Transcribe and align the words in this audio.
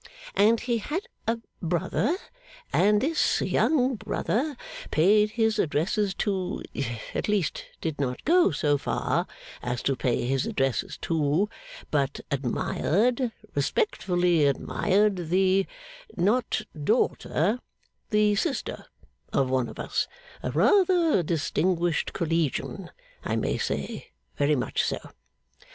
and 0.33 0.61
he 0.61 0.79
had 0.79 1.03
a 1.27 1.37
brother, 1.61 2.17
and 2.73 3.01
this 3.01 3.39
young 3.39 3.93
brother 3.95 4.57
paid 4.89 5.29
his 5.29 5.59
addresses 5.59 6.15
to 6.15 6.63
at 7.13 7.27
least, 7.27 7.65
did 7.81 7.99
not 7.99 8.25
go 8.25 8.49
so 8.49 8.79
far 8.79 9.27
as 9.61 9.83
to 9.83 9.95
pay 9.95 10.25
his 10.25 10.47
addresses 10.47 10.97
to 10.97 11.47
but 11.91 12.19
admired 12.31 13.31
respectfully 13.53 14.43
admired 14.47 15.29
the 15.29 15.67
not 16.17 16.63
daughter, 16.83 17.59
the 18.09 18.33
sister 18.33 18.85
of 19.31 19.51
one 19.51 19.69
of 19.69 19.77
us; 19.77 20.07
a 20.41 20.49
rather 20.49 21.21
distinguished 21.21 22.11
Collegian; 22.11 22.89
I 23.23 23.35
may 23.35 23.59
say, 23.59 24.13
very 24.35 24.55
much 24.55 24.81
so. 24.83 24.97